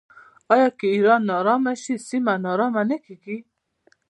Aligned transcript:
آیا 0.53 0.69
که 0.77 0.87
ایران 0.95 1.21
ناارامه 1.29 1.73
شي 1.83 1.93
سیمه 2.07 2.33
ناارامه 2.43 2.81
نه 2.89 2.97
کیږي؟ 3.05 3.37